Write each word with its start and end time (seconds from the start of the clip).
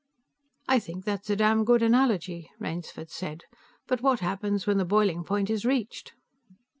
"I 0.67 0.79
think 0.79 1.05
that's 1.05 1.29
a 1.29 1.35
damn 1.35 1.63
good 1.63 1.83
analogy," 1.83 2.49
Rainsford 2.57 3.11
said. 3.11 3.43
"But 3.85 4.01
what 4.01 4.19
happens 4.21 4.65
when 4.65 4.79
the 4.79 4.83
boiling 4.83 5.23
point 5.23 5.51
is 5.51 5.63
reached?" 5.63 6.13